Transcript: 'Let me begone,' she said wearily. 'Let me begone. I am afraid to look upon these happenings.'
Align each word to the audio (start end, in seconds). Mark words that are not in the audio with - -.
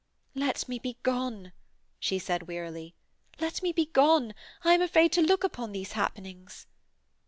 'Let 0.33 0.67
me 0.67 0.79
begone,' 0.79 1.51
she 1.99 2.17
said 2.17 2.47
wearily. 2.47 2.95
'Let 3.39 3.61
me 3.61 3.71
begone. 3.71 4.33
I 4.63 4.73
am 4.73 4.81
afraid 4.81 5.11
to 5.11 5.21
look 5.21 5.43
upon 5.43 5.73
these 5.73 5.91
happenings.' 5.91 6.65